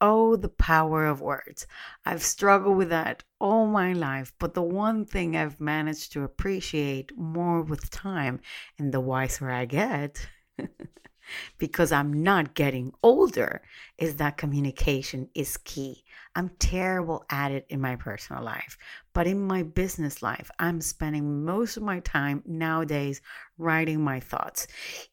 Oh, 0.00 0.36
the 0.36 0.48
power 0.48 1.06
of 1.06 1.20
words. 1.20 1.66
I've 2.06 2.22
struggled 2.22 2.76
with 2.76 2.88
that 2.88 3.22
all 3.38 3.66
my 3.66 3.92
life, 3.92 4.32
but 4.38 4.54
the 4.54 4.62
one 4.62 5.04
thing 5.04 5.36
I've 5.36 5.60
managed 5.60 6.12
to 6.12 6.24
appreciate 6.24 7.16
more 7.18 7.60
with 7.62 7.90
time 7.90 8.40
and 8.78 8.92
the 8.92 9.00
wiser 9.00 9.50
I 9.50 9.66
get, 9.66 10.26
because 11.58 11.92
I'm 11.92 12.22
not 12.22 12.54
getting 12.54 12.92
older, 13.02 13.62
is 13.98 14.16
that 14.16 14.38
communication 14.38 15.28
is 15.34 15.56
key. 15.58 16.04
I'm 16.34 16.48
terrible 16.58 17.24
at 17.30 17.52
it 17.52 17.66
in 17.68 17.80
my 17.80 17.96
personal 17.96 18.42
life, 18.42 18.78
but 19.12 19.26
in 19.26 19.40
my 19.46 19.62
business 19.64 20.22
life, 20.22 20.50
I'm 20.58 20.80
spending 20.80 21.44
most 21.44 21.76
of 21.76 21.82
my 21.82 22.00
time 22.00 22.42
nowadays 22.46 23.20
writing 23.60 24.02
my 24.02 24.18
thoughts. 24.20 24.66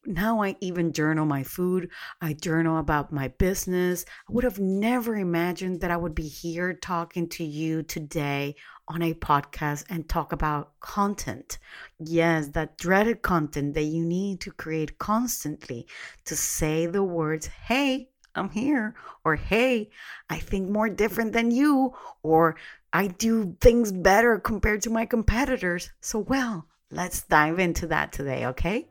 Now 0.06 0.42
I 0.42 0.56
even 0.60 0.92
journal 0.92 1.26
my 1.26 1.42
food, 1.42 1.90
I 2.20 2.32
journal 2.32 2.78
about 2.78 3.12
my 3.12 3.28
business. 3.28 4.04
I 4.28 4.32
would 4.32 4.44
have 4.44 4.58
never 4.58 5.16
imagined 5.16 5.80
that 5.80 5.90
I 5.90 5.96
would 5.96 6.14
be 6.14 6.28
here 6.28 6.72
talking 6.72 7.28
to 7.30 7.44
you 7.44 7.82
today 7.82 8.56
on 8.88 9.02
a 9.02 9.14
podcast 9.14 9.84
and 9.90 10.08
talk 10.08 10.32
about 10.32 10.78
content. 10.80 11.58
Yes, 11.98 12.48
that 12.48 12.78
dreaded 12.78 13.22
content 13.22 13.74
that 13.74 13.82
you 13.82 14.04
need 14.04 14.40
to 14.40 14.50
create 14.50 14.98
constantly 14.98 15.86
to 16.24 16.34
say 16.34 16.86
the 16.86 17.02
words, 17.02 17.46
hey, 17.46 18.08
I'm 18.34 18.50
here, 18.50 18.94
or 19.24 19.36
hey, 19.36 19.90
I 20.30 20.38
think 20.38 20.70
more 20.70 20.88
different 20.88 21.32
than 21.32 21.50
you, 21.50 21.94
or 22.22 22.56
I 22.92 23.08
do 23.08 23.56
things 23.60 23.92
better 23.92 24.38
compared 24.38 24.82
to 24.82 24.90
my 24.90 25.04
competitors. 25.04 25.90
So, 26.00 26.20
well, 26.20 26.66
let's 26.90 27.22
dive 27.22 27.58
into 27.58 27.86
that 27.86 28.12
today, 28.12 28.46
okay? 28.46 28.86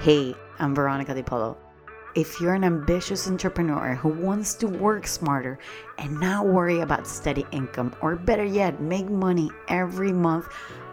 Hey, 0.00 0.34
I'm 0.58 0.74
Veronica 0.74 1.12
DiPolo. 1.12 1.56
If 2.14 2.40
you're 2.40 2.54
an 2.54 2.64
ambitious 2.64 3.28
entrepreneur 3.28 3.94
who 3.94 4.08
wants 4.08 4.54
to 4.54 4.68
work 4.68 5.06
smarter 5.06 5.58
and 5.98 6.18
not 6.20 6.46
worry 6.46 6.80
about 6.80 7.06
steady 7.06 7.44
income, 7.52 7.94
or 8.00 8.16
better 8.16 8.44
yet, 8.44 8.80
make 8.80 9.08
money 9.08 9.50
every 9.68 10.12
month, 10.12 10.46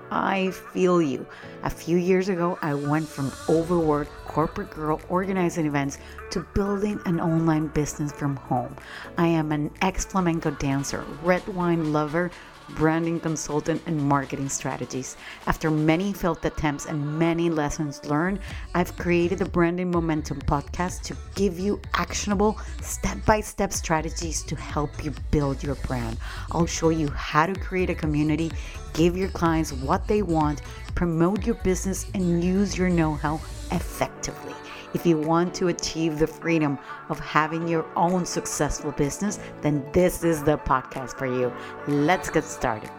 I 0.10 0.52
feel 0.52 1.02
you. 1.02 1.26
A 1.64 1.70
few 1.70 1.98
years 1.98 2.30
ago, 2.30 2.58
I 2.62 2.74
went 2.74 3.08
from 3.08 3.32
overworked 3.50 4.12
corporate 4.26 4.72
girl 4.72 5.02
organizing 5.10 5.66
events 5.66 5.98
to 6.32 6.46
building 6.54 7.00
an 7.06 7.20
online 7.20 7.68
business 7.68 8.12
from 8.12 8.36
home. 8.36 8.76
I 9.18 9.28
am 9.28 9.52
an 9.52 9.72
ex 9.82 10.06
flamenco 10.06 10.52
dancer, 10.52 11.04
red 11.24 11.48
wine 11.48 11.92
lover, 11.94 12.32
branding 12.70 13.20
consultant, 13.20 13.82
and 13.86 14.02
marketing 14.02 14.50
strategies. 14.50 15.18
After 15.46 15.72
many 15.72 16.14
failed 16.14 16.46
attempts 16.46 16.86
and 16.86 17.18
many 17.20 17.50
lessons 17.50 18.04
learned, 18.06 18.40
I've 18.76 18.96
created 18.98 19.40
the 19.40 19.46
Branding 19.46 19.92
Momentum 19.92 20.42
podcast 20.42 21.04
to 21.04 21.18
give 21.36 21.60
you 21.60 21.82
actionable 21.94 22.60
step 22.82 23.18
by 23.26 23.42
step 23.42 23.74
strategies 23.74 24.44
to 24.44 24.56
help 24.56 25.04
you 25.04 25.14
build 25.32 25.64
your 25.64 25.76
brand. 25.76 26.18
I'll 26.52 26.66
show 26.66 26.90
you 26.90 27.10
how 27.10 27.46
to 27.46 27.56
create 27.56 27.90
a 27.90 27.96
community, 27.96 28.52
give 28.94 29.18
your 29.18 29.30
clients 29.30 29.74
what 29.74 30.08
they 30.08 30.22
want, 30.22 30.62
promote 30.96 31.46
your 31.46 31.56
business, 31.56 32.06
and 32.14 32.44
use 32.44 32.78
your 32.78 32.90
know 32.90 33.16
how 33.16 33.36
effectively. 33.72 34.54
If 34.94 35.06
you 35.06 35.18
want 35.18 35.54
to 35.56 35.68
achieve 35.68 36.18
the 36.18 36.28
freedom 36.28 36.80
of 37.10 37.20
having 37.20 37.68
your 37.68 37.86
own 37.96 38.26
successful 38.26 38.92
business, 38.94 39.40
then 39.62 39.86
this 39.92 40.24
is 40.24 40.44
the 40.44 40.58
podcast 40.58 41.18
for 41.18 41.26
you. 41.26 41.54
Let's 41.88 42.30
get 42.30 42.46
started. 42.46 42.90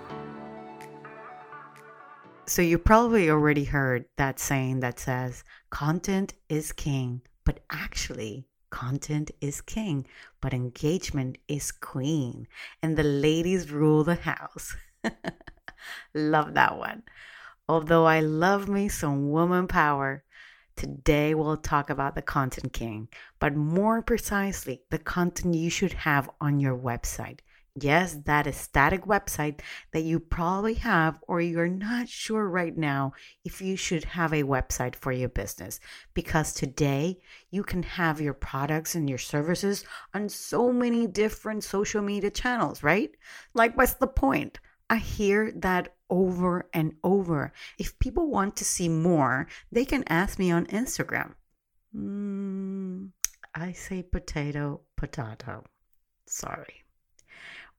So, 2.47 2.63
you 2.63 2.79
probably 2.79 3.29
already 3.29 3.65
heard 3.65 4.07
that 4.17 4.39
saying 4.39 4.81
that 4.81 4.99
says, 4.99 5.45
content 5.71 6.35
is 6.49 6.73
king, 6.73 7.21
but 7.45 7.61
actually, 7.71 8.47
content 8.71 9.31
is 9.41 9.61
king, 9.61 10.07
but 10.41 10.55
engagement 10.55 11.37
is 11.47 11.73
queen, 11.73 12.49
and 12.83 12.97
the 12.97 13.03
ladies 13.03 13.71
rule 13.71 14.03
the 14.03 14.15
house. 14.15 14.75
love 16.15 16.55
that 16.55 16.79
one. 16.79 17.03
Although 17.69 18.07
I 18.07 18.21
love 18.21 18.67
me 18.67 18.89
some 18.89 19.31
woman 19.31 19.67
power, 19.67 20.25
Today, 20.79 21.35
we'll 21.35 21.57
talk 21.57 21.91
about 21.91 22.15
the 22.15 22.23
content 22.23 22.73
king, 22.73 23.09
but 23.41 23.57
more 23.57 24.01
precisely, 24.01 24.83
the 24.91 24.99
content 25.01 25.57
you 25.57 25.71
should 25.71 25.93
have 25.93 26.31
on 26.41 26.61
your 26.61 26.79
website. 26.79 27.41
Yes, 27.75 28.15
that 28.27 28.47
is 28.47 28.57
static 28.57 29.05
website 29.05 29.59
that 29.93 30.03
you 30.03 30.21
probably 30.21 30.75
have, 30.75 31.19
or 31.27 31.41
you're 31.41 31.67
not 31.67 32.09
sure 32.09 32.49
right 32.49 32.79
now 32.79 33.13
if 33.45 33.61
you 33.61 33.75
should 33.75 34.05
have 34.05 34.33
a 34.33 34.45
website 34.45 34.95
for 34.95 35.11
your 35.11 35.31
business. 35.31 35.81
Because 36.15 36.55
today, 36.55 37.19
you 37.51 37.65
can 37.65 37.83
have 37.83 38.21
your 38.21 38.35
products 38.35 38.95
and 38.95 39.09
your 39.09 39.19
services 39.19 39.85
on 40.15 40.29
so 40.29 40.73
many 40.73 41.09
different 41.09 41.65
social 41.65 42.03
media 42.03 42.31
channels, 42.31 42.85
right? 42.85 43.11
Like, 43.53 43.77
what's 43.77 43.95
the 43.95 44.07
point? 44.07 44.61
I 44.89 44.99
hear 44.99 45.51
that 45.57 45.97
over 46.11 46.69
and 46.73 46.95
over. 47.03 47.53
If 47.79 47.99
people 47.99 48.31
want 48.31 48.57
to 48.57 48.65
see 48.65 48.89
more, 48.89 49.47
they 49.71 49.85
can 49.85 50.05
ask 50.09 50.39
me 50.39 50.51
on 50.51 50.67
Instagram. 50.67 51.35
Mm, 51.95 53.11
I 53.55 53.73
say 53.73 54.03
potato, 54.03 54.83
potato. 54.97 55.65
Sorry. 56.27 56.85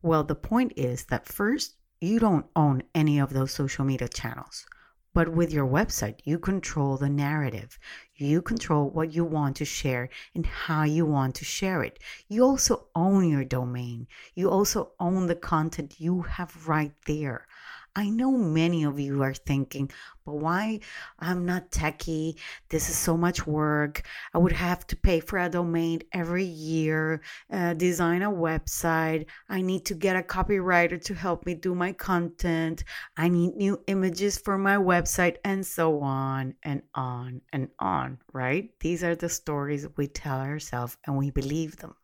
Well, 0.01 0.23
the 0.23 0.35
point 0.35 0.73
is 0.75 1.05
that 1.05 1.27
first, 1.27 1.75
you 2.01 2.19
don't 2.19 2.45
own 2.55 2.83
any 2.95 3.19
of 3.19 3.33
those 3.33 3.51
social 3.51 3.83
media 3.83 4.07
channels. 4.07 4.65
But 5.11 5.29
with 5.29 5.51
your 5.51 5.67
website, 5.67 6.19
you 6.23 6.37
control 6.37 6.95
the 6.95 7.09
narrative. 7.09 7.79
You 8.15 8.41
control 8.41 8.89
what 8.91 9.11
you 9.11 9.25
want 9.25 9.55
to 9.57 9.65
share 9.65 10.09
and 10.35 10.45
how 10.45 10.83
you 10.83 11.05
want 11.05 11.35
to 11.35 11.45
share 11.45 11.83
it. 11.83 11.99
You 12.27 12.43
also 12.43 12.87
own 12.95 13.27
your 13.27 13.43
domain. 13.43 14.07
You 14.35 14.51
also 14.51 14.93
own 14.99 15.25
the 15.25 15.35
content 15.35 15.99
you 15.99 16.21
have 16.21 16.67
right 16.67 16.93
there. 17.05 17.47
I 17.95 18.09
know 18.09 18.31
many 18.31 18.83
of 18.83 18.99
you 18.99 19.21
are 19.23 19.33
thinking, 19.33 19.91
but 20.25 20.35
why 20.35 20.79
I'm 21.19 21.45
not 21.45 21.71
techie? 21.71 22.37
This 22.69 22.89
is 22.89 22.97
so 22.97 23.17
much 23.17 23.47
work. 23.47 24.03
I 24.33 24.37
would 24.37 24.51
have 24.51 24.85
to 24.87 24.95
pay 24.95 25.19
for 25.19 25.39
a 25.39 25.49
domain 25.49 26.01
every 26.13 26.45
year, 26.45 27.21
uh, 27.51 27.73
design 27.73 28.21
a 28.21 28.31
website. 28.31 29.25
I 29.49 29.61
need 29.61 29.85
to 29.85 29.95
get 29.95 30.15
a 30.15 30.21
copywriter 30.21 31.01
to 31.05 31.13
help 31.13 31.45
me 31.45 31.55
do 31.55 31.73
my 31.75 31.93
content. 31.93 32.83
I 33.17 33.29
need 33.29 33.55
new 33.55 33.81
images 33.87 34.37
for 34.37 34.57
my 34.57 34.75
website, 34.75 35.37
and 35.43 35.65
so 35.65 36.01
on 36.01 36.55
and 36.63 36.83
on 36.93 37.41
and 37.51 37.69
on, 37.79 38.19
right? 38.33 38.69
These 38.79 39.03
are 39.03 39.15
the 39.15 39.29
stories 39.29 39.87
we 39.97 40.07
tell 40.07 40.39
ourselves 40.39 40.97
and 41.05 41.17
we 41.17 41.31
believe 41.31 41.77
them. 41.77 41.95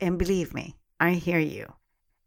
And 0.00 0.18
believe 0.18 0.54
me, 0.54 0.76
I 0.98 1.12
hear 1.12 1.38
you. 1.38 1.79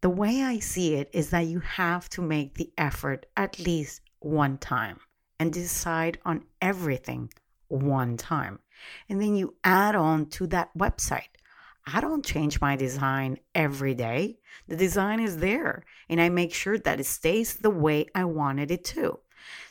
The 0.04 0.10
way 0.10 0.42
I 0.42 0.58
see 0.58 0.96
it 0.96 1.08
is 1.14 1.30
that 1.30 1.46
you 1.46 1.60
have 1.60 2.10
to 2.10 2.20
make 2.20 2.56
the 2.56 2.70
effort 2.76 3.24
at 3.38 3.58
least 3.58 4.02
one 4.20 4.58
time 4.58 5.00
and 5.40 5.50
decide 5.50 6.18
on 6.26 6.44
everything 6.60 7.32
one 7.68 8.18
time. 8.18 8.58
And 9.08 9.18
then 9.18 9.34
you 9.34 9.54
add 9.64 9.94
on 9.94 10.26
to 10.36 10.46
that 10.48 10.76
website. 10.76 11.32
I 11.86 12.02
don't 12.02 12.22
change 12.22 12.60
my 12.60 12.76
design 12.76 13.38
every 13.54 13.94
day. 13.94 14.40
The 14.68 14.76
design 14.76 15.20
is 15.20 15.38
there 15.38 15.86
and 16.10 16.20
I 16.20 16.28
make 16.28 16.52
sure 16.52 16.76
that 16.80 17.00
it 17.00 17.06
stays 17.06 17.54
the 17.54 17.70
way 17.70 18.04
I 18.14 18.26
wanted 18.26 18.70
it 18.70 18.84
to. 18.96 19.20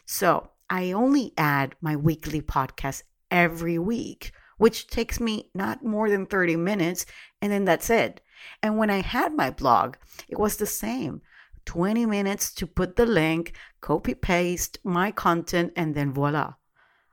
So 0.08 0.50
I 0.68 0.94
only 0.94 1.34
add 1.38 1.76
my 1.80 1.96
weekly 1.96 2.42
podcast 2.42 3.04
every 3.30 3.78
week, 3.78 4.32
which 4.58 4.88
takes 4.88 5.20
me 5.20 5.52
not 5.54 5.86
more 5.86 6.10
than 6.10 6.26
30 6.26 6.56
minutes, 6.56 7.06
and 7.40 7.52
then 7.52 7.66
that's 7.66 7.92
it. 7.92 8.20
And 8.62 8.78
when 8.78 8.90
I 8.90 9.02
had 9.02 9.34
my 9.34 9.50
blog, 9.50 9.96
it 10.28 10.40
was 10.40 10.58
the 10.58 10.66
same 10.66 11.22
20 11.66 12.06
minutes 12.06 12.54
to 12.54 12.68
put 12.68 12.96
the 12.96 13.06
link, 13.06 13.54
copy 13.82 14.14
paste 14.14 14.78
my 14.84 15.12
content, 15.12 15.74
and 15.76 15.96
then 15.96 16.14
voila. 16.14 16.54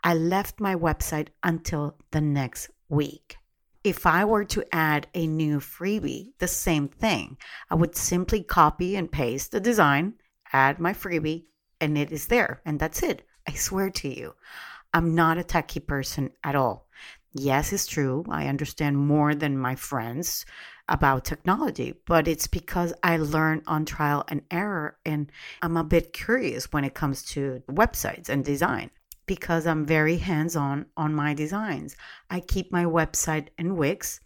I 0.02 0.14
left 0.14 0.60
my 0.60 0.74
website 0.74 1.28
until 1.42 1.96
the 2.10 2.20
next 2.20 2.70
week. 2.88 3.36
If 3.84 4.06
I 4.06 4.24
were 4.24 4.44
to 4.44 4.64
add 4.72 5.06
a 5.14 5.26
new 5.26 5.58
freebie, 5.58 6.32
the 6.38 6.48
same 6.48 6.88
thing. 6.88 7.38
I 7.70 7.74
would 7.74 7.96
simply 7.96 8.42
copy 8.42 8.96
and 8.96 9.10
paste 9.10 9.52
the 9.52 9.60
design, 9.60 10.14
add 10.52 10.78
my 10.78 10.92
freebie, 10.92 11.44
and 11.80 11.96
it 11.96 12.12
is 12.12 12.26
there. 12.26 12.60
And 12.64 12.78
that's 12.78 13.02
it. 13.02 13.26
I 13.48 13.52
swear 13.52 13.90
to 13.90 14.08
you, 14.08 14.34
I'm 14.92 15.14
not 15.14 15.38
a 15.38 15.42
techie 15.42 15.86
person 15.86 16.30
at 16.44 16.54
all. 16.54 16.88
Yes, 17.32 17.72
it's 17.72 17.86
true. 17.86 18.24
I 18.28 18.48
understand 18.48 18.98
more 18.98 19.34
than 19.34 19.56
my 19.56 19.76
friends 19.76 20.44
about 20.90 21.24
technology, 21.24 21.94
but 22.06 22.26
it's 22.26 22.48
because 22.48 22.92
I 23.02 23.16
learn 23.16 23.62
on 23.66 23.84
trial 23.84 24.24
and 24.28 24.42
error 24.50 24.98
and 25.06 25.30
I'm 25.62 25.76
a 25.76 25.84
bit 25.84 26.12
curious 26.12 26.72
when 26.72 26.84
it 26.84 26.94
comes 26.94 27.22
to 27.26 27.62
websites 27.70 28.28
and 28.28 28.44
design 28.44 28.90
because 29.24 29.66
I'm 29.66 29.86
very 29.86 30.16
hands 30.16 30.56
on 30.56 30.86
on 30.96 31.14
my 31.14 31.32
designs. 31.32 31.96
I 32.28 32.40
keep 32.40 32.72
my 32.72 32.84
website 32.84 33.48
in 33.56 33.76
Wix 33.76 34.20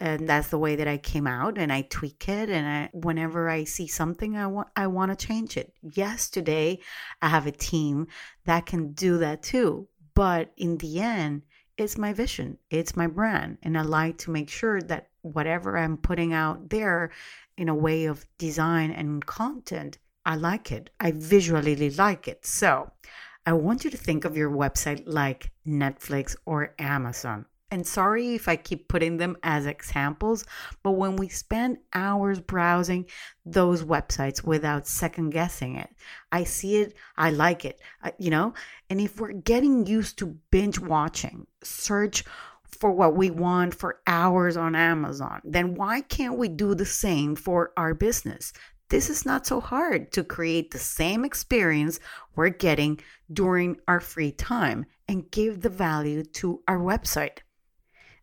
and 0.00 0.26
that's 0.28 0.48
the 0.48 0.58
way 0.58 0.76
that 0.76 0.88
I 0.88 0.96
came 0.96 1.26
out 1.26 1.58
and 1.58 1.70
I 1.70 1.82
tweak 1.82 2.28
it 2.28 2.48
and 2.48 2.66
I, 2.66 2.90
whenever 2.92 3.48
I 3.48 3.64
see 3.64 3.86
something 3.86 4.36
I 4.36 4.46
want 4.46 4.68
I 4.74 4.86
want 4.86 5.16
to 5.16 5.26
change 5.26 5.58
it. 5.58 5.74
Yes, 5.82 6.30
today 6.30 6.80
I 7.20 7.28
have 7.28 7.46
a 7.46 7.52
team 7.52 8.06
that 8.46 8.64
can 8.64 8.92
do 8.92 9.18
that 9.18 9.42
too, 9.42 9.88
but 10.14 10.50
in 10.56 10.78
the 10.78 11.00
end 11.00 11.42
it's 11.76 11.98
my 11.98 12.14
vision, 12.14 12.56
it's 12.70 12.96
my 12.96 13.06
brand. 13.06 13.58
And 13.62 13.76
I 13.76 13.82
like 13.82 14.16
to 14.18 14.30
make 14.30 14.48
sure 14.48 14.80
that 14.82 15.08
whatever 15.32 15.76
I'm 15.76 15.96
putting 15.96 16.32
out 16.32 16.70
there 16.70 17.10
in 17.56 17.68
a 17.68 17.74
way 17.74 18.06
of 18.06 18.26
design 18.38 18.90
and 18.90 19.24
content, 19.24 19.98
I 20.24 20.36
like 20.36 20.72
it. 20.72 20.90
I 21.00 21.12
visually 21.12 21.90
like 21.90 22.28
it. 22.28 22.44
So 22.44 22.90
I 23.44 23.52
want 23.52 23.84
you 23.84 23.90
to 23.90 23.96
think 23.96 24.24
of 24.24 24.36
your 24.36 24.50
website 24.50 25.04
like 25.06 25.52
Netflix 25.66 26.36
or 26.46 26.74
Amazon. 26.78 27.46
And 27.70 27.84
sorry 27.84 28.34
if 28.34 28.48
I 28.48 28.54
keep 28.54 28.88
putting 28.88 29.16
them 29.16 29.36
as 29.42 29.66
examples, 29.66 30.44
but 30.84 30.92
when 30.92 31.16
we 31.16 31.28
spend 31.28 31.78
hours 31.92 32.40
browsing 32.40 33.06
those 33.44 33.82
websites 33.82 34.44
without 34.44 34.86
second 34.86 35.30
guessing 35.30 35.74
it, 35.76 35.90
I 36.30 36.44
see 36.44 36.76
it, 36.76 36.94
I 37.16 37.30
like 37.30 37.64
it, 37.64 37.80
uh, 38.04 38.12
you 38.18 38.30
know? 38.30 38.54
And 38.88 39.00
if 39.00 39.18
we're 39.18 39.32
getting 39.32 39.84
used 39.84 40.18
to 40.18 40.38
binge 40.52 40.78
watching, 40.78 41.48
search 41.62 42.22
for 42.80 42.92
what 42.92 43.16
we 43.16 43.30
want 43.30 43.74
for 43.74 44.00
hours 44.06 44.56
on 44.56 44.74
Amazon, 44.74 45.40
then 45.44 45.74
why 45.74 46.00
can't 46.02 46.38
we 46.38 46.48
do 46.48 46.74
the 46.74 46.86
same 46.86 47.36
for 47.36 47.72
our 47.76 47.94
business? 47.94 48.52
This 48.88 49.10
is 49.10 49.26
not 49.26 49.46
so 49.46 49.60
hard 49.60 50.12
to 50.12 50.22
create 50.22 50.70
the 50.70 50.78
same 50.78 51.24
experience 51.24 51.98
we're 52.36 52.50
getting 52.50 53.00
during 53.32 53.76
our 53.88 54.00
free 54.00 54.30
time 54.30 54.86
and 55.08 55.30
give 55.30 55.60
the 55.60 55.68
value 55.68 56.22
to 56.22 56.62
our 56.68 56.78
website. 56.78 57.38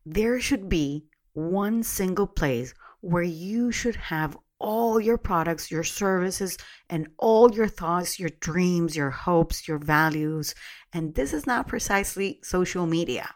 There 0.06 0.40
should 0.40 0.70
be 0.70 1.06
one 1.34 1.84
single 1.84 2.28
place 2.28 2.74
where 3.02 3.24
you 3.24 3.72
should 3.72 3.98
have 3.98 4.38
all 4.60 5.00
your 5.00 5.18
products, 5.18 5.70
your 5.70 5.84
services, 5.84 6.58
and 6.90 7.10
all 7.18 7.52
your 7.52 7.68
thoughts, 7.68 8.18
your 8.18 8.30
dreams, 8.40 8.96
your 8.96 9.10
hopes, 9.10 9.68
your 9.68 9.78
values. 9.78 10.56
And 10.94 11.14
this 11.14 11.34
is 11.34 11.46
not 11.46 11.68
precisely 11.68 12.40
social 12.42 12.86
media 12.86 13.30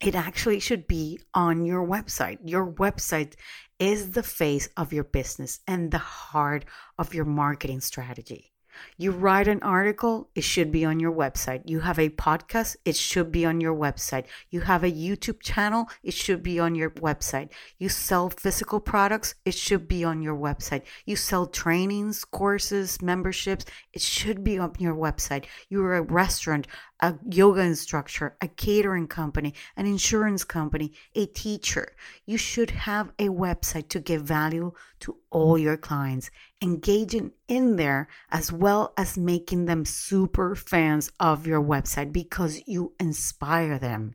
it 0.00 0.14
actually 0.14 0.60
should 0.60 0.86
be 0.86 1.20
on 1.32 1.64
your 1.64 1.86
website. 1.86 2.38
Your 2.44 2.70
website 2.70 3.34
is 3.78 4.10
the 4.10 4.22
face 4.22 4.68
of 4.76 4.92
your 4.92 5.04
business 5.04 5.60
and 5.66 5.90
the 5.90 5.98
heart 5.98 6.64
of 6.98 7.14
your 7.14 7.24
marketing 7.24 7.80
strategy. 7.80 8.52
You 8.98 9.10
write 9.10 9.48
an 9.48 9.62
article, 9.62 10.28
it 10.34 10.44
should 10.44 10.70
be 10.70 10.84
on 10.84 11.00
your 11.00 11.12
website. 11.12 11.62
You 11.64 11.80
have 11.80 11.98
a 11.98 12.10
podcast, 12.10 12.76
it 12.84 12.96
should 12.96 13.32
be 13.32 13.44
on 13.46 13.60
your 13.60 13.74
website. 13.74 14.26
You 14.50 14.60
have 14.60 14.84
a 14.84 14.92
YouTube 14.92 15.40
channel, 15.42 15.88
it 16.02 16.14
should 16.14 16.42
be 16.42 16.58
on 16.58 16.74
your 16.74 16.90
website. 16.90 17.50
You 17.78 17.88
sell 17.88 18.30
physical 18.30 18.80
products, 18.80 19.34
it 19.44 19.54
should 19.54 19.88
be 19.88 20.04
on 20.04 20.22
your 20.22 20.36
website. 20.36 20.82
You 21.04 21.16
sell 21.16 21.46
trainings, 21.46 22.24
courses, 22.24 23.00
memberships, 23.00 23.64
it 23.92 24.02
should 24.02 24.44
be 24.44 24.58
on 24.58 24.74
your 24.78 24.94
website. 24.94 25.44
You're 25.68 25.94
a 25.94 26.02
restaurant, 26.02 26.66
a 27.00 27.14
yoga 27.28 27.60
instructor, 27.60 28.36
a 28.40 28.48
catering 28.48 29.06
company, 29.06 29.54
an 29.76 29.86
insurance 29.86 30.44
company, 30.44 30.92
a 31.14 31.26
teacher. 31.26 31.94
You 32.24 32.38
should 32.38 32.70
have 32.70 33.12
a 33.18 33.28
website 33.28 33.88
to 33.90 34.00
give 34.00 34.22
value 34.22 34.72
to 35.00 35.16
all 35.30 35.56
mm. 35.56 35.62
your 35.62 35.76
clients, 35.76 36.30
engaging 36.62 37.32
in 37.48 37.76
there 37.76 38.08
as 38.30 38.52
well 38.52 38.92
as 38.96 39.18
making 39.18 39.66
them 39.66 39.84
super 39.84 40.54
fans 40.54 41.12
of 41.20 41.46
your 41.46 41.62
website 41.62 42.12
because 42.12 42.62
you 42.66 42.94
inspire 42.98 43.78
them. 43.78 44.14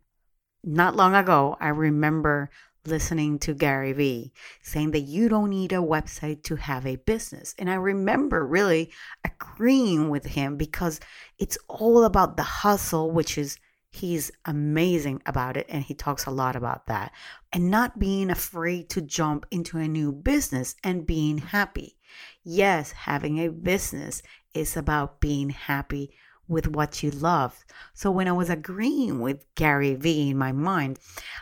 Not 0.63 0.95
long 0.95 1.15
ago, 1.15 1.57
I 1.59 1.69
remember 1.69 2.51
listening 2.85 3.39
to 3.39 3.53
Gary 3.53 3.93
Vee 3.93 4.33
saying 4.61 4.91
that 4.91 5.01
you 5.01 5.29
don't 5.29 5.49
need 5.49 5.71
a 5.71 5.77
website 5.77 6.43
to 6.43 6.55
have 6.55 6.85
a 6.85 6.95
business. 6.97 7.53
And 7.57 7.69
I 7.69 7.75
remember 7.75 8.45
really 8.45 8.91
agreeing 9.23 10.09
with 10.09 10.25
him 10.25 10.57
because 10.57 10.99
it's 11.37 11.57
all 11.67 12.03
about 12.03 12.37
the 12.37 12.43
hustle, 12.43 13.11
which 13.11 13.37
is 13.37 13.57
he's 13.91 14.31
amazing 14.45 15.21
about 15.25 15.57
it 15.57 15.65
and 15.69 15.83
he 15.83 15.93
talks 15.93 16.25
a 16.25 16.31
lot 16.31 16.55
about 16.55 16.87
that 16.87 17.11
and 17.51 17.69
not 17.69 17.99
being 17.99 18.29
afraid 18.29 18.89
to 18.89 19.01
jump 19.01 19.45
into 19.51 19.77
a 19.77 19.87
new 19.87 20.11
business 20.11 20.75
and 20.83 21.05
being 21.05 21.37
happy. 21.37 21.97
Yes, 22.43 22.91
having 22.91 23.37
a 23.37 23.49
business 23.49 24.23
is 24.53 24.75
about 24.75 25.19
being 25.19 25.49
happy 25.49 26.11
with 26.47 26.67
what 26.67 27.01
you 27.01 27.11
love. 27.11 27.63
So 27.93 28.11
when 28.11 28.27
I 28.27 28.33
was 28.33 28.49
agreeing 28.49 29.19
with 29.19 29.45
Gary 29.55 29.95
Vee 29.95 30.31
in 30.31 30.37
my 30.37 30.51
mind, 30.51 30.99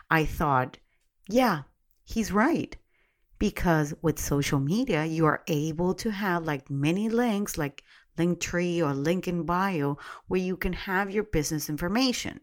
I 0.10 0.26
thought, 0.26 0.78
yeah, 1.30 1.62
he's 2.04 2.32
right. 2.32 2.76
Because 3.38 3.94
with 4.02 4.20
social 4.20 4.60
media, 4.60 5.06
you 5.06 5.26
are 5.26 5.44
able 5.48 5.94
to 5.94 6.12
have 6.12 6.44
like 6.44 6.70
many 6.70 7.08
links, 7.08 7.58
like 7.58 7.84
Linktree 8.18 8.82
or 8.82 8.94
link 8.94 9.30
in 9.30 9.44
bio, 9.44 9.98
where 10.28 10.42
you 10.42 10.58
can 10.58 10.74
have 10.74 11.10
your 11.10 11.24
business 11.24 11.70
information 11.70 12.42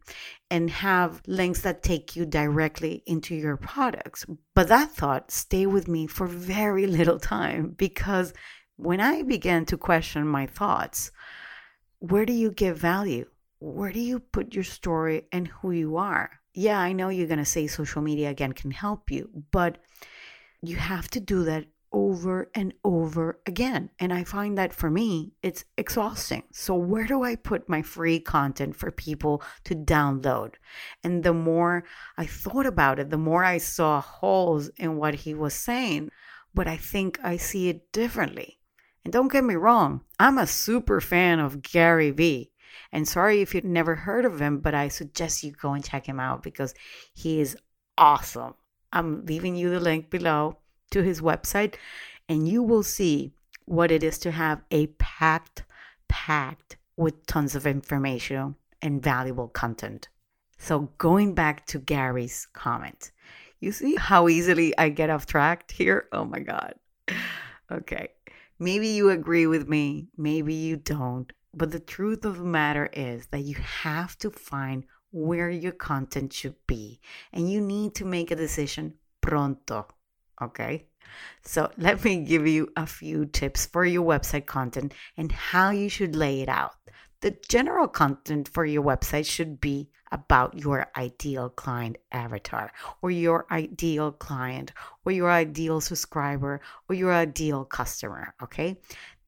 and 0.51 0.71
have 0.71 1.21
links 1.27 1.61
that 1.61 1.83
take 1.83 2.17
you 2.17 2.25
directly 2.25 3.03
into 3.05 3.35
your 3.35 3.59
products. 3.59 4.25
But 4.55 4.69
that 4.69 4.93
thought 4.93 5.31
stayed 5.31 5.67
with 5.67 5.87
me 5.87 6.07
for 6.07 6.27
very 6.27 6.87
little 6.99 7.19
time 7.19 7.75
because 7.77 8.33
when 8.77 9.01
I 9.01 9.23
began 9.23 9.67
to 9.67 9.77
question 9.77 10.27
my 10.27 10.47
thoughts, 10.47 11.11
where 11.99 12.25
do 12.25 12.33
you 12.33 12.51
give 12.51 12.79
value? 12.79 13.27
Where 13.59 13.93
do 13.93 14.01
you 14.01 14.21
put 14.21 14.55
your 14.55 14.65
story 14.65 15.27
and 15.33 15.49
who 15.49 15.73
you 15.73 15.97
are? 15.97 16.31
Yeah, 16.57 16.81
I 16.81 16.93
know 16.93 17.11
you're 17.11 17.27
going 17.27 17.39
to 17.39 17.45
say 17.45 17.67
social 17.67 18.01
media 18.01 18.31
again 18.31 18.55
can 18.55 18.71
help 18.71 19.11
you, 19.11 19.29
but 19.51 19.77
you 20.63 20.77
have 20.77 21.09
to 21.11 21.21
do 21.21 21.45
that 21.45 21.67
over 21.93 22.51
and 22.55 22.73
over 22.83 23.39
again. 23.47 23.91
And 23.99 24.13
I 24.13 24.25
find 24.25 24.57
that 24.57 24.73
for 24.73 24.91
me, 24.91 25.33
it's 25.43 25.65
exhausting. 25.77 26.45
So, 26.53 26.75
where 26.75 27.07
do 27.07 27.23
I 27.23 27.37
put 27.37 27.69
my 27.69 27.83
free 27.83 28.21
content 28.21 28.75
for 28.75 28.91
people 28.91 29.43
to 29.65 29.75
download? 29.75 30.55
And 31.05 31.23
the 31.23 31.35
more 31.35 31.85
I 32.17 32.25
thought 32.25 32.67
about 32.67 32.99
it, 32.99 33.11
the 33.11 33.19
more 33.19 33.45
I 33.45 33.59
saw 33.59 34.01
holes 34.01 34.71
in 34.79 34.97
what 34.97 35.15
he 35.15 35.35
was 35.35 35.55
saying. 35.55 36.11
But 36.55 36.67
I 36.67 36.79
think 36.79 37.19
I 37.23 37.37
see 37.37 37.69
it 37.69 37.93
differently. 37.93 38.61
And 39.05 39.13
don't 39.13 39.31
get 39.31 39.45
me 39.45 39.57
wrong, 39.57 40.01
I'm 40.19 40.39
a 40.39 40.47
super 40.47 41.03
fan 41.03 41.39
of 41.39 41.61
Gary 41.61 42.11
Vee. 42.11 42.51
And 42.93 43.07
sorry 43.07 43.41
if 43.41 43.55
you've 43.55 43.65
never 43.65 43.95
heard 43.95 44.25
of 44.25 44.41
him, 44.41 44.59
but 44.59 44.75
I 44.75 44.89
suggest 44.89 45.43
you 45.43 45.53
go 45.53 45.73
and 45.73 45.85
check 45.85 46.07
him 46.07 46.21
out 46.21 46.43
because 46.43 46.75
he 47.15 47.41
is 47.41 47.57
awesome. 47.99 48.55
I'm 48.93 49.25
leaving 49.27 49.57
you 49.57 49.71
the 49.71 49.81
link 49.81 50.11
below 50.11 50.59
to 50.91 51.03
his 51.03 51.21
website, 51.21 51.75
and 52.29 52.49
you 52.49 52.63
will 52.63 52.83
see 52.83 53.33
what 53.65 53.91
it 53.91 54.03
is 54.03 54.19
to 54.19 54.31
have 54.31 54.63
a 54.71 54.87
packed, 54.99 55.65
packed 56.09 56.77
with 56.97 57.27
tons 57.27 57.55
of 57.55 57.67
information 57.67 58.57
and 58.81 59.03
valuable 59.03 59.49
content. 59.49 60.09
So, 60.59 60.91
going 60.99 61.35
back 61.35 61.67
to 61.67 61.79
Gary's 61.79 62.47
comment, 62.53 63.13
you 63.61 63.73
see 63.73 63.97
how 63.97 64.29
easily 64.29 64.77
I 64.79 64.89
get 64.89 65.11
off 65.11 65.27
track 65.27 65.71
here? 65.71 66.09
Oh 66.13 66.25
my 66.25 66.41
God. 66.41 66.75
Okay. 67.71 68.09
Maybe 68.59 68.89
you 68.89 69.11
agree 69.11 69.47
with 69.47 69.69
me, 69.69 70.09
maybe 70.17 70.55
you 70.55 70.77
don't. 70.77 71.31
But 71.57 71.71
the 71.71 71.81
truth 71.81 72.27
of 72.27 72.37
the 72.37 72.45
matter 72.45 72.91
is 72.93 73.29
that 73.29 73.41
you 73.41 73.55
have 73.55 74.19
to 74.19 74.31
find 74.31 74.85
where 75.11 75.49
your 75.49 75.73
content 75.73 76.35
should 76.35 76.57
be 76.67 77.01
and 77.33 77.51
you 77.51 77.63
need 77.63 77.95
to 77.95 78.05
make 78.05 78.31
a 78.31 78.37
decision 78.37 78.95
pronto. 79.23 79.89
Okay? 80.43 80.89
So 81.43 81.71
let 81.79 82.05
me 82.05 82.25
give 82.25 82.47
you 82.47 82.69
a 82.77 82.87
few 82.87 83.25
tips 83.25 83.65
for 83.65 83.87
your 83.87 84.05
website 84.05 84.45
content 84.45 84.93
and 85.17 85.33
how 85.33 85.71
you 85.71 85.89
should 85.89 86.15
lay 86.15 86.43
it 86.43 86.51
out. 86.51 86.75
The 87.23 87.35
general 87.49 87.89
content 87.89 88.49
for 88.49 88.67
your 88.67 88.83
website 88.83 89.25
should 89.25 89.59
be 89.59 89.89
about 90.13 90.59
your 90.59 90.87
ideal 90.97 91.49
client 91.49 91.97
avatar 92.13 92.71
or 93.03 93.11
your 93.11 93.47
ideal 93.51 94.13
client 94.13 94.73
or 95.05 95.13
your 95.13 95.31
ideal 95.31 95.81
subscriber 95.81 96.61
or 96.89 96.95
your 96.95 97.13
ideal 97.13 97.65
customer. 97.65 98.35
Okay. 98.43 98.77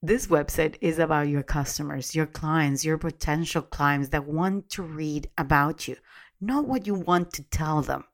This 0.01 0.29
website 0.29 0.77
is 0.81 1.01
about 1.01 1.27
your 1.27 1.43
customers, 1.43 2.15
your 2.15 2.27
clients, 2.27 2.85
your 2.85 2.99
potential 2.99 3.63
clients 3.63 4.11
that 4.11 4.29
want 4.29 4.71
to 4.71 4.83
read 4.85 5.29
about 5.37 5.89
you, 5.89 5.97
not 6.41 6.69
what 6.69 6.87
you 6.87 6.95
want 6.95 7.33
to 7.33 7.43
tell 7.43 7.83
them. 7.83 8.05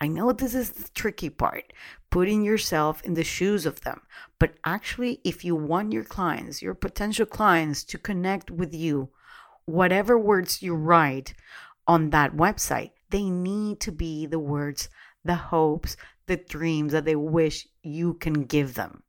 I 0.00 0.06
know 0.06 0.30
this 0.30 0.54
is 0.54 0.70
the 0.70 0.88
tricky 0.94 1.28
part, 1.28 1.72
putting 2.08 2.44
yourself 2.44 3.02
in 3.02 3.14
the 3.14 3.24
shoes 3.24 3.66
of 3.66 3.80
them. 3.80 4.02
But 4.38 4.54
actually, 4.64 5.20
if 5.24 5.44
you 5.44 5.56
want 5.56 5.92
your 5.92 6.04
clients, 6.04 6.62
your 6.62 6.74
potential 6.74 7.26
clients, 7.26 7.82
to 7.86 7.98
connect 7.98 8.52
with 8.52 8.72
you, 8.72 9.08
whatever 9.64 10.16
words 10.16 10.62
you 10.62 10.76
write 10.76 11.34
on 11.88 12.10
that 12.10 12.36
website, 12.36 12.92
they 13.10 13.28
need 13.28 13.80
to 13.80 13.90
be 13.90 14.24
the 14.24 14.38
words, 14.38 14.88
the 15.24 15.34
hopes, 15.34 15.96
the 16.26 16.36
dreams 16.36 16.92
that 16.92 17.06
they 17.06 17.16
wish 17.16 17.66
you 17.82 18.14
can 18.14 18.44
give 18.44 18.74
them 18.74 19.02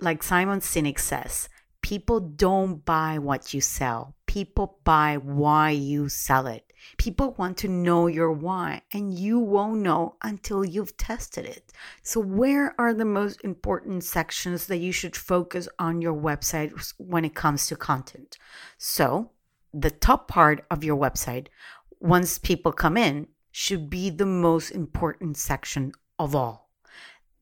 like 0.00 0.22
Simon 0.22 0.60
Sinek 0.60 0.98
says, 0.98 1.48
people 1.82 2.20
don't 2.20 2.84
buy 2.84 3.18
what 3.18 3.54
you 3.54 3.60
sell. 3.60 4.14
People 4.26 4.78
buy 4.84 5.16
why 5.16 5.70
you 5.70 6.08
sell 6.08 6.46
it. 6.46 6.64
People 6.96 7.34
want 7.38 7.56
to 7.58 7.68
know 7.68 8.06
your 8.06 8.30
why, 8.30 8.82
and 8.92 9.12
you 9.12 9.38
won't 9.40 9.80
know 9.80 10.14
until 10.22 10.64
you've 10.64 10.96
tested 10.96 11.44
it. 11.44 11.72
So, 12.02 12.20
where 12.20 12.74
are 12.78 12.94
the 12.94 13.04
most 13.04 13.40
important 13.42 14.04
sections 14.04 14.66
that 14.66 14.78
you 14.78 14.92
should 14.92 15.16
focus 15.16 15.68
on 15.78 16.00
your 16.00 16.14
website 16.14 16.94
when 16.98 17.24
it 17.24 17.34
comes 17.34 17.66
to 17.66 17.76
content? 17.76 18.38
So, 18.76 19.32
the 19.74 19.90
top 19.90 20.28
part 20.28 20.64
of 20.70 20.84
your 20.84 20.96
website, 20.96 21.48
once 22.00 22.38
people 22.38 22.72
come 22.72 22.96
in, 22.96 23.26
should 23.50 23.90
be 23.90 24.08
the 24.10 24.26
most 24.26 24.70
important 24.70 25.36
section 25.36 25.92
of 26.18 26.34
all. 26.36 26.67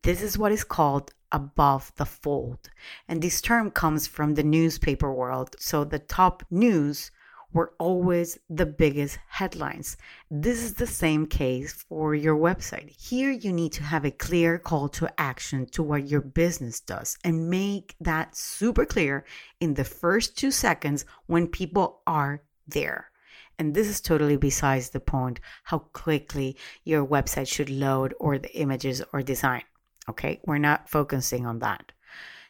This 0.03 0.23
is 0.23 0.39
what 0.39 0.53
is 0.53 0.65
called 0.65 1.13
above 1.33 1.93
the 1.97 2.07
fold. 2.07 2.71
And 3.09 3.21
this 3.21 3.41
term 3.41 3.71
comes 3.71 4.07
from 4.07 4.35
the 4.35 4.45
newspaper 4.45 5.13
world. 5.13 5.57
So 5.59 5.85
the 5.85 5.99
top 5.99 6.45
news 6.51 7.11
were 7.53 7.73
always 7.79 8.39
the 8.51 8.67
biggest 8.67 9.19
headlines. 9.29 9.97
This 10.31 10.63
is 10.63 10.75
the 10.75 10.87
same 10.87 11.27
case 11.27 11.73
for 11.73 12.15
your 12.15 12.37
website. 12.37 12.91
Here, 12.91 13.31
you 13.31 13.53
need 13.53 13.73
to 13.73 13.83
have 13.83 14.05
a 14.05 14.11
clear 14.11 14.59
call 14.59 14.89
to 14.91 15.13
action 15.19 15.67
to 15.67 15.83
what 15.83 16.09
your 16.09 16.21
business 16.21 16.81
does 16.81 17.17
and 17.25 17.49
make 17.49 17.97
that 18.01 18.37
super 18.37 18.85
clear 18.85 19.25
in 19.59 19.75
the 19.75 19.85
first 19.85 20.37
two 20.37 20.51
seconds 20.51 21.05
when 21.27 21.47
people 21.47 22.03
are 22.07 22.43
there. 22.69 23.11
And 23.59 23.75
this 23.75 23.89
is 23.89 24.03
totally 24.03 24.37
besides 24.37 24.91
the 24.91 25.01
point 25.01 25.41
how 25.65 25.79
quickly 25.79 26.57
your 26.85 27.07
website 27.07 27.49
should 27.49 27.71
load 27.71 28.15
or 28.21 28.37
the 28.39 28.55
images 28.55 29.03
or 29.15 29.23
design. 29.23 29.63
Okay, 30.09 30.41
we're 30.45 30.59
not 30.59 30.89
focusing 30.89 31.47
on 31.47 31.59
that. 31.61 31.93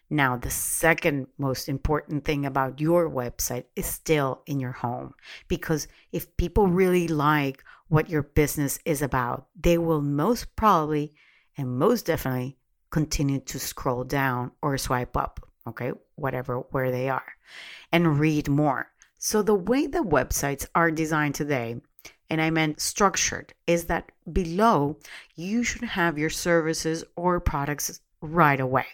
Now, 0.08 0.36
the 0.36 0.50
second 0.50 1.26
most 1.36 1.68
important 1.68 2.24
thing 2.24 2.46
about 2.46 2.80
your 2.80 3.10
website 3.10 3.64
is 3.74 3.86
still 3.86 4.42
in 4.46 4.60
your 4.60 4.72
home 4.72 5.14
because 5.48 5.88
if 6.12 6.36
people 6.36 6.68
really 6.68 7.08
like 7.08 7.64
what 7.88 8.08
your 8.08 8.22
business 8.22 8.78
is 8.84 9.02
about, 9.02 9.46
they 9.60 9.78
will 9.78 10.02
most 10.02 10.54
probably 10.54 11.12
and 11.56 11.78
most 11.78 12.06
definitely 12.06 12.56
continue 12.90 13.40
to 13.40 13.58
scroll 13.58 14.04
down 14.04 14.52
or 14.62 14.78
swipe 14.78 15.16
up, 15.16 15.40
okay, 15.66 15.92
whatever 16.14 16.58
where 16.70 16.92
they 16.92 17.08
are, 17.08 17.32
and 17.90 18.20
read 18.20 18.48
more. 18.48 18.92
So, 19.18 19.42
the 19.42 19.54
way 19.54 19.86
the 19.86 20.04
websites 20.04 20.66
are 20.74 20.90
designed 20.90 21.34
today, 21.34 21.80
and 22.30 22.40
I 22.40 22.50
meant 22.50 22.80
structured, 22.80 23.54
is 23.66 23.86
that 23.86 24.12
below 24.32 24.98
you 25.34 25.62
should 25.62 25.84
have 25.84 26.18
your 26.18 26.30
services 26.30 27.04
or 27.16 27.40
products 27.40 28.00
right 28.20 28.60
away. 28.60 28.86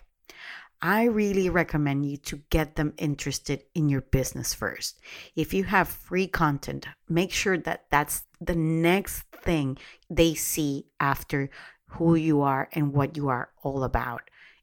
I 0.80 1.04
really 1.04 1.48
recommend 1.48 2.10
you 2.10 2.16
to 2.16 2.42
get 2.50 2.74
them 2.74 2.92
interested 2.98 3.62
in 3.72 3.88
your 3.88 4.00
business 4.00 4.52
first. 4.52 4.98
If 5.36 5.54
you 5.54 5.62
have 5.64 5.86
free 5.86 6.26
content, 6.26 6.86
make 7.08 7.30
sure 7.30 7.56
that 7.58 7.84
that's 7.88 8.24
the 8.40 8.56
next 8.56 9.22
thing 9.44 9.78
they 10.10 10.34
see 10.34 10.86
after 10.98 11.50
who 11.86 12.16
you 12.16 12.40
are 12.40 12.68
and 12.72 12.92
what 12.92 13.16
you 13.16 13.28
are 13.28 13.50
all 13.62 13.84
about 13.84 14.22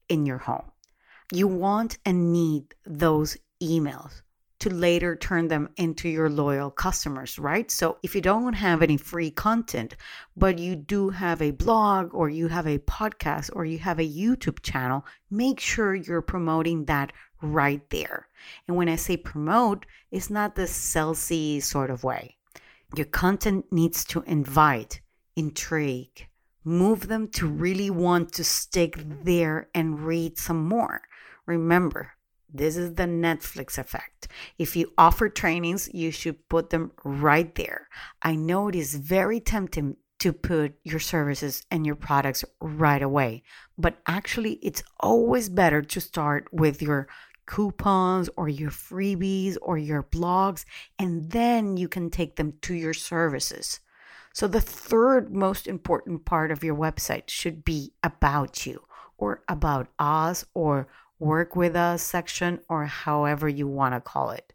in 0.10 0.26
your 0.26 0.40
home. 0.40 0.72
You 1.32 1.48
want 1.48 2.00
and 2.06 2.34
need 2.34 2.76
those 2.86 3.38
emails 3.62 4.22
to 4.60 4.70
later 4.70 5.16
turn 5.16 5.48
them 5.48 5.70
into 5.78 6.10
your 6.10 6.30
loyal 6.30 6.70
customers, 6.70 7.40
right? 7.40 7.72
So 7.72 7.98
if 8.04 8.14
you 8.14 8.22
don't 8.22 8.54
have 8.54 8.82
any 8.82 8.98
free 8.98 9.32
content, 9.32 9.96
but 10.36 10.60
you 10.60 10.76
do 10.76 11.10
have 11.10 11.42
a 11.42 11.52
blog 11.52 12.14
or 12.14 12.30
you 12.30 12.48
have 12.50 12.68
a 12.68 12.80
podcast 12.80 13.50
or 13.54 13.66
you 13.66 13.80
have 13.80 14.00
a 14.00 14.08
YouTube 14.08 14.62
channel, 14.62 15.06
make 15.32 15.60
sure 15.60 15.96
you're 15.96 16.22
promoting 16.22 16.86
that 16.86 17.14
right 17.42 17.90
there. 17.90 18.28
And 18.68 18.76
when 18.76 18.90
I 18.90 18.98
say 18.98 19.16
promote, 19.18 19.86
it's 20.12 20.30
not 20.30 20.56
the 20.56 20.64
salesy 20.64 21.64
sort 21.64 21.90
of 21.90 22.04
way. 22.04 22.36
Your 22.96 23.06
content 23.06 23.66
needs 23.72 24.04
to 24.06 24.24
invite, 24.24 25.00
intrigue, 25.36 26.28
move 26.66 27.08
them 27.08 27.28
to 27.30 27.48
really 27.48 27.90
want 27.90 28.34
to 28.34 28.44
stick 28.44 28.96
there 29.24 29.70
and 29.74 30.02
read 30.02 30.38
some 30.38 30.68
more. 30.68 31.02
Remember, 31.46 32.12
this 32.54 32.78
is 32.78 32.96
the 32.96 33.04
Netflix 33.04 33.78
effect. 33.78 34.28
If 34.58 34.76
you 34.76 34.92
offer 34.98 35.30
trainings, 35.30 35.90
you 35.94 36.12
should 36.12 36.48
put 36.50 36.70
them 36.70 36.92
right 37.04 37.54
there. 37.56 37.88
I 38.22 38.36
know 38.36 38.68
it 38.68 38.76
is 38.76 38.96
very 38.96 39.40
tempting 39.40 39.98
to 40.20 40.34
put 40.34 40.74
your 40.84 41.00
services 41.00 41.64
and 41.72 41.86
your 41.86 41.96
products 41.96 42.44
right 42.60 43.02
away, 43.02 43.44
but 43.78 44.00
actually, 44.06 44.54
it's 44.62 44.84
always 45.00 45.48
better 45.48 45.82
to 45.82 46.02
start 46.02 46.48
with 46.52 46.82
your 46.82 47.08
coupons 47.46 48.30
or 48.36 48.50
your 48.50 48.70
freebies 48.70 49.58
or 49.62 49.78
your 49.78 50.04
blogs, 50.04 50.66
and 50.98 51.32
then 51.32 51.78
you 51.78 51.88
can 51.88 52.10
take 52.10 52.36
them 52.36 52.54
to 52.62 52.74
your 52.74 52.94
services. 52.94 53.80
So, 54.34 54.48
the 54.48 54.62
third 54.62 55.34
most 55.34 55.68
important 55.68 56.26
part 56.26 56.52
of 56.52 56.64
your 56.64 56.76
website 56.76 57.30
should 57.30 57.64
be 57.64 57.94
about 58.04 58.66
you 58.66 58.84
or 59.18 59.44
about 59.48 59.88
us 59.98 60.46
or 60.54 60.88
work 61.20 61.56
with 61.56 61.76
us 61.76 62.02
section 62.02 62.60
or 62.70 62.86
however 62.86 63.48
you 63.48 63.68
want 63.68 63.94
to 63.94 64.02
call 64.02 64.32
it. 64.32 64.54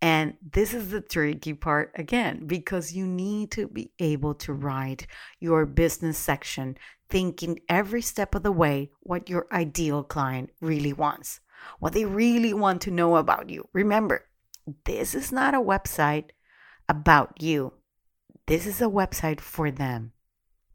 And 0.00 0.34
this 0.52 0.74
is 0.74 0.90
the 0.90 1.00
tricky 1.00 1.54
part 1.54 1.92
again, 1.96 2.46
because 2.46 2.92
you 2.92 3.06
need 3.06 3.50
to 3.52 3.66
be 3.66 3.92
able 3.98 4.34
to 4.34 4.52
write 4.52 5.06
your 5.40 5.66
business 5.66 6.18
section 6.18 6.76
thinking 7.08 7.60
every 7.68 8.02
step 8.02 8.34
of 8.34 8.42
the 8.42 8.52
way 8.52 8.90
what 9.00 9.30
your 9.30 9.46
ideal 9.50 10.02
client 10.02 10.50
really 10.60 10.92
wants, 10.92 11.40
what 11.78 11.92
they 11.92 12.04
really 12.04 12.52
want 12.52 12.82
to 12.82 12.90
know 12.90 13.16
about 13.16 13.48
you. 13.48 13.68
Remember, 13.72 14.26
this 14.84 15.14
is 15.14 15.32
not 15.32 15.54
a 15.54 15.60
website 15.60 16.30
about 16.88 17.40
you, 17.42 17.72
this 18.46 18.66
is 18.66 18.80
a 18.80 18.86
website 18.86 19.40
for 19.40 19.70
them. 19.70 20.12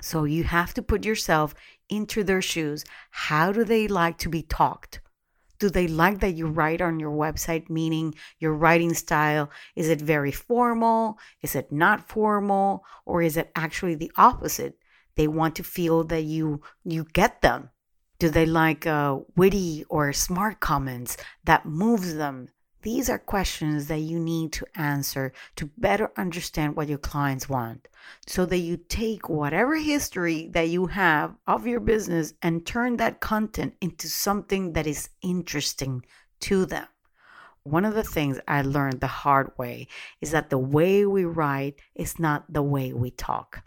So 0.01 0.23
you 0.23 0.43
have 0.45 0.73
to 0.73 0.81
put 0.81 1.05
yourself 1.05 1.53
into 1.87 2.23
their 2.23 2.41
shoes. 2.41 2.83
How 3.11 3.51
do 3.51 3.63
they 3.63 3.87
like 3.87 4.17
to 4.19 4.29
be 4.29 4.41
talked? 4.41 4.99
Do 5.61 5.69
they 5.69 5.87
like 5.87 6.21
that 6.21 6.33
you 6.33 6.47
write 6.47 6.81
on 6.81 6.99
your 6.99 7.11
website 7.11 7.69
meaning 7.69 8.15
your 8.39 8.55
writing 8.55 8.95
style? 8.95 9.51
Is 9.75 9.89
it 9.89 10.01
very 10.01 10.31
formal? 10.31 11.19
Is 11.43 11.55
it 11.55 11.71
not 11.71 12.09
formal? 12.09 12.83
Or 13.05 13.21
is 13.21 13.37
it 13.37 13.51
actually 13.55 13.93
the 13.93 14.11
opposite? 14.17 14.79
They 15.17 15.27
want 15.27 15.55
to 15.57 15.63
feel 15.63 16.03
that 16.05 16.23
you 16.23 16.61
you 16.83 17.05
get 17.13 17.41
them. 17.41 17.69
Do 18.17 18.29
they 18.29 18.47
like 18.47 18.87
uh, 18.87 19.19
witty 19.35 19.85
or 19.87 20.11
smart 20.13 20.59
comments 20.59 21.15
that 21.43 21.67
moves 21.67 22.15
them 22.15 22.49
these 22.81 23.09
are 23.09 23.19
questions 23.19 23.87
that 23.87 23.99
you 23.99 24.19
need 24.19 24.51
to 24.53 24.65
answer 24.75 25.33
to 25.55 25.69
better 25.77 26.11
understand 26.17 26.75
what 26.75 26.89
your 26.89 26.97
clients 26.97 27.47
want 27.47 27.87
so 28.25 28.45
that 28.45 28.57
you 28.57 28.77
take 28.77 29.29
whatever 29.29 29.75
history 29.75 30.49
that 30.53 30.69
you 30.69 30.87
have 30.87 31.35
of 31.47 31.67
your 31.67 31.79
business 31.79 32.33
and 32.41 32.65
turn 32.65 32.97
that 32.97 33.19
content 33.19 33.75
into 33.81 34.07
something 34.07 34.73
that 34.73 34.87
is 34.87 35.09
interesting 35.21 36.03
to 36.39 36.65
them. 36.65 36.87
One 37.63 37.85
of 37.85 37.93
the 37.93 38.03
things 38.03 38.39
I 38.47 38.63
learned 38.63 39.01
the 39.01 39.07
hard 39.07 39.51
way 39.57 39.87
is 40.19 40.31
that 40.31 40.49
the 40.49 40.57
way 40.57 41.05
we 41.05 41.25
write 41.25 41.79
is 41.93 42.17
not 42.17 42.51
the 42.51 42.63
way 42.63 42.93
we 42.93 43.11
talk. 43.11 43.63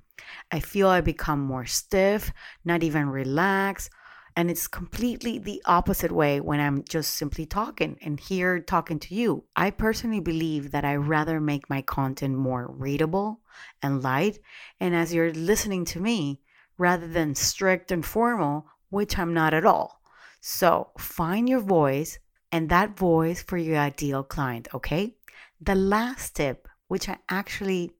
I 0.51 0.59
feel 0.59 0.89
I 0.89 1.01
become 1.01 1.41
more 1.41 1.67
stiff, 1.67 2.33
not 2.65 2.83
even 2.83 3.09
relaxed, 3.09 3.91
and 4.37 4.51
it's 4.51 4.67
completely 4.67 5.39
the 5.39 5.63
opposite 5.65 6.11
way 6.11 6.41
when 6.41 6.61
I'm 6.61 6.83
just 6.89 7.15
simply 7.15 7.47
talking 7.47 7.99
and 8.03 8.19
here 8.19 8.59
talking 8.59 8.99
to 9.01 9.15
you. 9.15 9.45
I 9.55 9.71
personally 9.71 10.21
believe 10.21 10.73
that 10.73 10.85
I 10.85 10.97
rather 10.97 11.41
make 11.41 11.71
my 11.71 11.83
content 11.83 12.37
more 12.37 12.67
readable 12.69 13.41
and 13.81 14.03
light. 14.03 14.41
And 14.81 14.95
as 14.95 15.15
you're 15.15 15.33
listening 15.33 15.85
to 15.87 16.01
me, 16.01 16.41
rather 16.77 17.07
than 17.07 17.35
strict 17.35 17.93
and 17.93 18.05
formal, 18.05 18.67
which 18.91 19.17
I'm 19.19 19.33
not 19.33 19.55
at 19.55 19.65
all. 19.65 20.01
So 20.41 20.91
find 20.99 21.49
your 21.49 21.61
voice 21.61 22.19
and 22.51 22.69
that 22.69 22.97
voice 22.97 23.43
for 23.43 23.57
your 23.57 23.79
ideal 23.79 24.23
client, 24.23 24.69
okay? 24.75 25.17
The 25.61 25.75
last 25.75 26.37
tip, 26.37 26.69
which 26.89 27.09
I 27.09 27.19
actually 27.29 27.93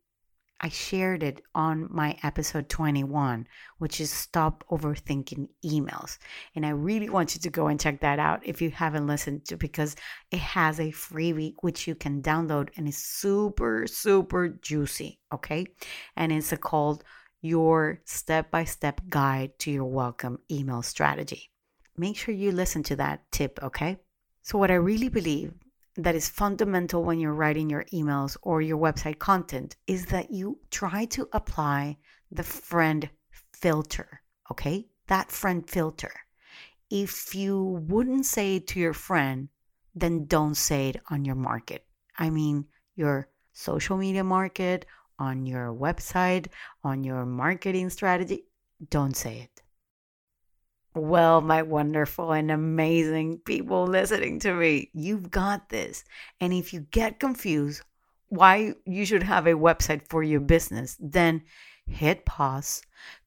I 0.65 0.71
shared 0.71 1.23
it 1.23 1.43
on 1.55 1.89
my 1.91 2.17
episode 2.23 2.71
21, 2.71 3.47
which 3.77 4.01
is 4.01 4.11
Stop 4.11 4.65
Overthinking 4.71 5.47
Emails. 5.63 6.17
And 6.55 6.65
I 6.65 6.71
really 6.71 7.11
want 7.11 7.35
you 7.35 7.41
to 7.43 7.51
go 7.51 7.67
and 7.67 7.79
check 7.79 8.01
that 8.01 8.19
out 8.19 8.41
if 8.47 8.63
you 8.63 8.71
haven't 8.71 9.07
listened 9.07 9.45
to 9.49 9.59
because 9.59 9.95
it 10.31 10.39
has 10.39 10.81
a 10.81 10.85
freebie 10.85 11.53
which 11.61 11.87
you 11.87 11.95
can 11.95 12.23
download 12.23 12.71
and 12.79 12.89
it's 12.89 12.97
super, 12.97 13.87
super 13.87 14.49
juicy. 14.49 15.21
Okay. 15.35 15.67
And 16.17 16.33
it's 16.33 16.55
called 16.63 17.05
Your 17.43 18.01
Step 18.07 18.51
by 18.51 18.65
Step 18.65 19.03
Guide 19.11 19.59
to 19.59 19.71
Your 19.71 19.85
Welcome 19.85 20.39
Email 20.51 20.81
Strategy. 20.81 21.51
Make 21.99 22.17
sure 22.17 22.35
you 22.35 22.53
listen 22.53 22.83
to 22.85 22.97
that 22.97 23.31
tip. 23.31 23.59
Okay. 23.63 23.99
So, 24.41 24.57
what 24.57 24.71
I 24.71 24.77
really 24.77 25.11
believe 25.11 25.53
that 25.97 26.15
is 26.15 26.29
fundamental 26.29 27.05
when 27.05 27.21
you're 27.21 27.35
writing 27.35 27.71
your 27.71 27.85
emails 27.93 28.37
or 28.43 28.61
your 28.61 28.79
website 28.79 29.19
content 29.19 29.77
is 29.87 30.07
that 30.07 30.31
you 30.31 30.59
try 30.71 31.05
to 31.07 31.29
apply 31.33 31.97
the 32.31 32.43
friend 32.43 33.09
filter, 33.53 34.23
okay? 34.51 34.87
That 35.07 35.31
friend 35.31 35.69
filter. 35.69 36.13
If 36.91 37.35
you 37.35 37.83
wouldn't 37.89 38.27
say 38.27 38.57
it 38.57 38.67
to 38.69 38.81
your 38.81 38.93
friend, 38.93 39.49
then 39.95 40.27
don't 40.27 40.57
say 40.57 40.91
it 40.91 40.97
on 41.11 41.25
your 41.25 41.37
market. 41.37 41.87
I 42.19 42.31
mean, 42.31 42.67
your 42.97 43.29
social 43.53 43.97
media 43.97 44.25
market, 44.25 44.87
on 45.19 45.47
your 45.47 45.73
website, 45.73 46.49
on 46.83 47.05
your 47.05 47.25
marketing 47.25 47.91
strategy, 47.91 48.47
don't 48.91 49.17
say 49.17 49.39
it. 49.39 49.64
Well, 50.97 51.41
my 51.41 51.63
wonderful 51.63 52.33
and 52.33 52.53
amazing 52.53 53.39
people 53.39 53.85
listening 53.85 54.39
to 54.41 54.55
me, 54.55 54.91
you've 54.95 55.29
got 55.29 55.69
this. 55.69 56.05
And 56.41 56.53
if 56.53 56.73
you 56.73 56.81
get 56.81 57.19
confused 57.19 57.83
why 58.29 58.75
you 58.87 59.05
should 59.05 59.25
have 59.25 59.47
a 59.47 59.55
website 59.55 60.09
for 60.09 60.23
your 60.23 60.41
business, 60.41 60.97
then 61.01 61.43
hit 61.87 62.25
pause, 62.25 62.83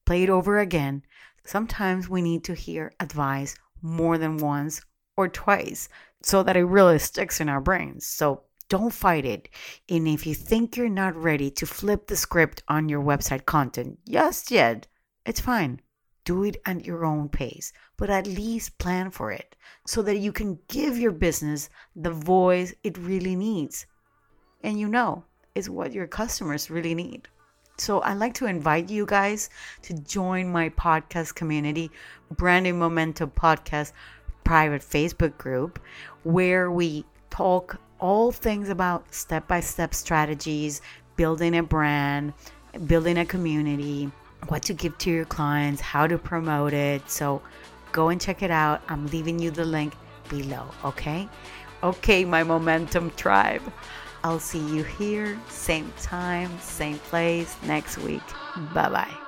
play 0.06 0.24
it 0.24 0.30
over 0.30 0.60
again. 0.60 1.04
Sometimes 1.46 2.08
we 2.08 2.22
need 2.22 2.46
to 2.46 2.54
hear 2.54 2.94
advice 3.02 3.56
more 3.82 4.18
than 4.18 4.38
once 4.38 4.82
or 5.18 5.28
twice 5.28 5.90
so 6.24 6.44
that 6.44 6.58
it 6.58 6.64
really 6.64 7.00
sticks 7.00 7.42
in 7.42 7.50
our 7.50 7.62
brains. 7.62 8.06
So 8.06 8.44
don't 8.70 8.94
fight 8.94 9.26
it. 9.26 9.50
And 9.90 10.08
if 10.08 10.26
you 10.26 10.36
think 10.36 10.78
you're 10.78 10.90
not 10.90 11.16
ready 11.16 11.52
to 11.52 11.66
flip 11.66 12.08
the 12.08 12.16
script 12.16 12.64
on 12.68 12.90
your 12.90 13.02
website 13.02 13.46
content 13.46 14.00
just 14.08 14.52
yet, 14.52 14.88
it's 15.26 15.42
fine. 15.42 15.82
Do 16.28 16.44
it 16.44 16.58
at 16.66 16.84
your 16.84 17.06
own 17.06 17.30
pace, 17.30 17.72
but 17.96 18.10
at 18.10 18.28
least 18.28 18.78
plan 18.80 19.12
for 19.12 19.32
it 19.32 19.56
so 19.86 20.02
that 20.02 20.18
you 20.18 20.34
can 20.34 20.60
give 20.68 20.98
your 20.98 21.14
business 21.14 21.70
the 21.96 22.12
voice 22.12 22.76
it 22.84 22.98
really 22.98 23.36
needs. 23.36 23.86
And 24.62 24.78
you 24.78 24.90
know, 24.90 25.24
it's 25.56 25.70
what 25.70 25.94
your 25.94 26.08
customers 26.08 26.70
really 26.70 26.94
need. 26.94 27.30
So 27.78 28.02
I'd 28.02 28.18
like 28.18 28.34
to 28.36 28.48
invite 28.48 28.90
you 28.90 29.06
guys 29.06 29.50
to 29.84 29.94
join 29.94 30.52
my 30.52 30.68
podcast 30.70 31.36
community, 31.36 31.92
Branding 32.32 32.78
Momentum 32.78 33.32
Podcast 33.32 33.94
private 34.44 34.82
Facebook 34.82 35.38
group, 35.38 35.80
where 36.24 36.72
we 36.72 37.06
talk 37.30 37.80
all 38.00 38.34
things 38.34 38.68
about 38.68 39.14
step 39.14 39.48
by 39.48 39.62
step 39.62 39.94
strategies, 39.94 40.82
building 41.16 41.56
a 41.56 41.64
brand, 41.64 42.34
building 42.86 43.18
a 43.18 43.26
community, 43.26 44.12
what 44.48 44.64
to 44.64 44.74
give 44.74 44.98
to 45.00 45.12
your 45.12 45.26
clients, 45.26 45.82
how 45.82 46.08
to 46.08 46.18
promote 46.18 46.74
it. 46.74 47.10
So 47.10 47.42
go 47.92 48.10
and 48.10 48.20
check 48.22 48.42
it 48.42 48.52
out. 48.52 48.82
I'm 48.88 49.08
leaving 49.08 49.40
you 49.40 49.52
the 49.52 49.66
link 49.66 49.94
below, 50.30 50.66
okay? 50.86 51.28
Okay, 51.84 52.26
my 52.26 52.44
momentum 52.44 53.12
tribe. 53.12 53.62
I'll 54.24 54.40
see 54.40 54.66
you 54.76 54.84
here, 54.84 55.40
same 55.48 55.94
time, 56.02 56.58
same 56.60 56.98
place 57.00 57.56
next 57.64 57.98
week. 57.98 58.24
Bye 58.74 58.90
bye. 58.90 59.27